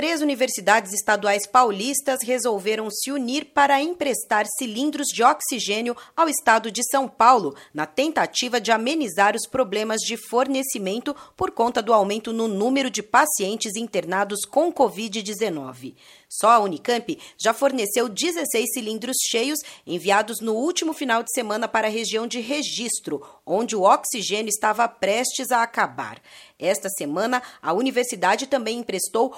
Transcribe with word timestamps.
Três 0.00 0.22
universidades 0.22 0.94
estaduais 0.94 1.46
paulistas 1.46 2.20
resolveram 2.22 2.88
se 2.90 3.12
unir 3.12 3.50
para 3.52 3.82
emprestar 3.82 4.46
cilindros 4.56 5.08
de 5.08 5.22
oxigênio 5.22 5.94
ao 6.16 6.26
estado 6.26 6.70
de 6.70 6.80
São 6.90 7.06
Paulo, 7.06 7.54
na 7.74 7.84
tentativa 7.84 8.58
de 8.58 8.72
amenizar 8.72 9.36
os 9.36 9.46
problemas 9.46 10.00
de 10.00 10.16
fornecimento 10.16 11.14
por 11.36 11.50
conta 11.50 11.82
do 11.82 11.92
aumento 11.92 12.32
no 12.32 12.48
número 12.48 12.88
de 12.88 13.02
pacientes 13.02 13.76
internados 13.76 14.46
com 14.46 14.72
Covid-19. 14.72 15.94
Só 16.30 16.52
a 16.52 16.60
Unicamp 16.60 17.18
já 17.36 17.52
forneceu 17.52 18.08
16 18.08 18.72
cilindros 18.72 19.16
cheios 19.28 19.58
enviados 19.84 20.40
no 20.40 20.54
último 20.54 20.94
final 20.94 21.24
de 21.24 21.32
semana 21.32 21.66
para 21.66 21.88
a 21.88 21.90
região 21.90 22.24
de 22.24 22.40
registro, 22.40 23.20
onde 23.44 23.74
o 23.74 23.82
oxigênio 23.82 24.48
estava 24.48 24.86
prestes 24.86 25.50
a 25.50 25.62
acabar. 25.62 26.22
Esta 26.56 26.88
semana, 26.90 27.42
a 27.60 27.72
universidade 27.72 28.46
também 28.46 28.78
emprestou 28.78 29.34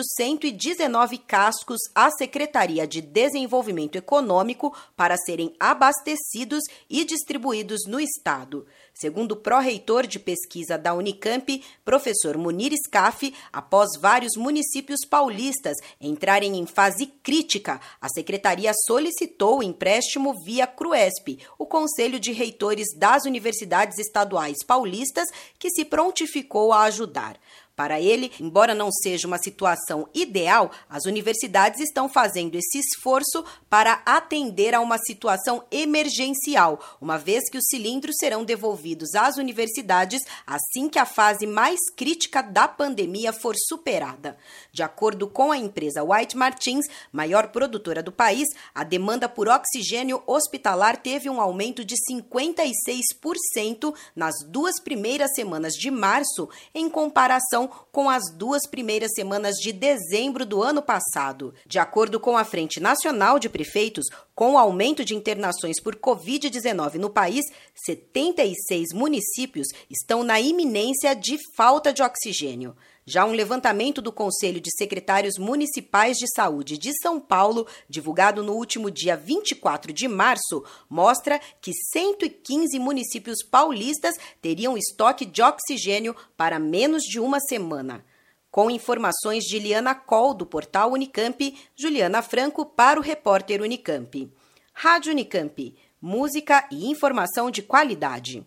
outros 0.00 0.06
119 0.16 1.18
cascos 1.18 1.78
à 1.94 2.10
Secretaria 2.10 2.86
de 2.86 3.02
Desenvolvimento 3.02 3.96
Econômico 3.96 4.74
para 4.96 5.16
serem 5.16 5.54
abastecidos 5.60 6.62
e 6.88 7.04
distribuídos 7.04 7.82
no 7.86 8.00
estado. 8.00 8.66
Segundo 8.94 9.32
o 9.32 9.36
pró-reitor 9.36 10.06
de 10.06 10.18
pesquisa 10.18 10.76
da 10.78 10.94
Unicamp, 10.94 11.62
professor 11.84 12.36
Munir 12.36 12.72
Scaff, 12.86 13.32
após 13.52 13.90
vários 14.00 14.36
municípios 14.36 15.00
paulistas 15.08 15.76
entrarem 16.00 16.56
em 16.56 16.66
fase 16.66 17.06
crítica, 17.22 17.80
a 18.00 18.08
secretaria 18.08 18.72
solicitou 18.86 19.58
o 19.58 19.62
empréstimo 19.62 20.34
via 20.44 20.66
CRUESP, 20.66 21.38
o 21.58 21.66
Conselho 21.66 22.18
de 22.18 22.32
Reitores 22.32 22.88
das 22.96 23.24
Universidades 23.24 23.98
Estaduais 23.98 24.64
Paulistas, 24.66 25.28
que 25.58 25.70
se 25.70 25.84
prontificou 25.84 26.72
a 26.72 26.82
ajudar. 26.84 27.38
Para 27.80 27.98
ele, 27.98 28.30
embora 28.38 28.74
não 28.74 28.92
seja 28.92 29.26
uma 29.26 29.38
situação 29.38 30.06
ideal, 30.12 30.70
as 30.86 31.06
universidades 31.06 31.80
estão 31.80 32.10
fazendo 32.10 32.56
esse 32.56 32.78
esforço 32.78 33.42
para 33.70 34.02
atender 34.04 34.74
a 34.74 34.80
uma 34.80 34.98
situação 34.98 35.64
emergencial, 35.70 36.78
uma 37.00 37.16
vez 37.16 37.48
que 37.48 37.56
os 37.56 37.64
cilindros 37.70 38.16
serão 38.20 38.44
devolvidos 38.44 39.14
às 39.14 39.38
universidades 39.38 40.20
assim 40.46 40.90
que 40.90 40.98
a 40.98 41.06
fase 41.06 41.46
mais 41.46 41.80
crítica 41.96 42.42
da 42.42 42.68
pandemia 42.68 43.32
for 43.32 43.54
superada. 43.56 44.36
De 44.70 44.82
acordo 44.82 45.26
com 45.26 45.50
a 45.50 45.56
empresa 45.56 46.04
White 46.04 46.36
Martins, 46.36 46.84
maior 47.10 47.48
produtora 47.48 48.02
do 48.02 48.12
país, 48.12 48.46
a 48.74 48.84
demanda 48.84 49.26
por 49.26 49.48
oxigênio 49.48 50.22
hospitalar 50.26 50.98
teve 50.98 51.30
um 51.30 51.40
aumento 51.40 51.82
de 51.82 51.94
56% 51.94 53.94
nas 54.14 54.34
duas 54.46 54.78
primeiras 54.78 55.30
semanas 55.34 55.72
de 55.72 55.90
março, 55.90 56.46
em 56.74 56.86
comparação 56.86 57.69
com 57.90 58.10
as 58.10 58.22
duas 58.34 58.66
primeiras 58.66 59.12
semanas 59.14 59.56
de 59.56 59.72
dezembro 59.72 60.44
do 60.44 60.62
ano 60.62 60.82
passado. 60.82 61.54
De 61.66 61.78
acordo 61.78 62.18
com 62.18 62.36
a 62.36 62.44
Frente 62.44 62.80
Nacional 62.80 63.38
de 63.38 63.48
Prefeitos, 63.48 64.06
com 64.34 64.54
o 64.54 64.58
aumento 64.58 65.04
de 65.04 65.14
internações 65.14 65.80
por 65.80 65.96
Covid-19 65.96 66.94
no 66.94 67.10
país, 67.10 67.44
76 67.84 68.88
municípios 68.92 69.68
estão 69.90 70.22
na 70.22 70.40
iminência 70.40 71.14
de 71.14 71.36
falta 71.56 71.92
de 71.92 72.02
oxigênio. 72.02 72.76
Já 73.10 73.24
um 73.24 73.32
levantamento 73.32 74.00
do 74.00 74.12
Conselho 74.12 74.60
de 74.60 74.70
Secretários 74.70 75.36
Municipais 75.36 76.16
de 76.16 76.32
Saúde 76.32 76.78
de 76.78 76.92
São 77.02 77.18
Paulo, 77.18 77.66
divulgado 77.88 78.40
no 78.40 78.52
último 78.52 78.88
dia 78.88 79.16
24 79.16 79.92
de 79.92 80.06
março, 80.06 80.62
mostra 80.88 81.40
que 81.60 81.72
115 81.92 82.78
municípios 82.78 83.42
paulistas 83.42 84.14
teriam 84.40 84.78
estoque 84.78 85.26
de 85.26 85.42
oxigênio 85.42 86.14
para 86.36 86.60
menos 86.60 87.02
de 87.02 87.18
uma 87.18 87.40
semana. 87.40 88.04
Com 88.48 88.70
informações 88.70 89.42
de 89.42 89.58
Liana 89.58 89.92
Coll, 89.92 90.32
do 90.32 90.46
portal 90.46 90.92
Unicamp, 90.92 91.58
Juliana 91.74 92.22
Franco 92.22 92.64
para 92.64 93.00
o 93.00 93.02
repórter 93.02 93.60
Unicamp. 93.60 94.32
Rádio 94.72 95.10
Unicamp. 95.10 95.74
Música 96.00 96.64
e 96.70 96.88
informação 96.88 97.50
de 97.50 97.60
qualidade. 97.60 98.46